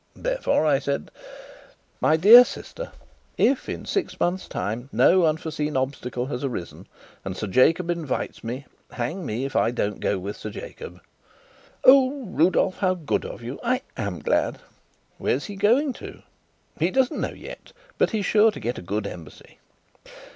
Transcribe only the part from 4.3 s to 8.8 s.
time no unforeseen obstacle has arisen, and Sir Jacob invites me,